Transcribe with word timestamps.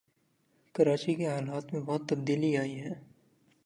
کراچی 0.75 1.13
کے 1.13 1.27
حالات 1.27 1.73
میں 1.73 1.81
بہت 1.81 2.09
تبدیلی 2.09 2.57
آئی 2.57 2.79
ہے 2.79 2.93